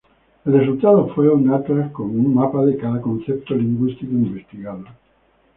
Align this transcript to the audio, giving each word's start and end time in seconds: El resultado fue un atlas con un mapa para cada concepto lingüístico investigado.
El 0.45 0.53
resultado 0.59 1.13
fue 1.13 1.29
un 1.29 1.47
atlas 1.53 1.91
con 1.91 2.07
un 2.09 2.33
mapa 2.33 2.63
para 2.65 2.75
cada 2.75 2.99
concepto 3.03 3.53
lingüístico 3.53 4.11
investigado. 4.13 4.85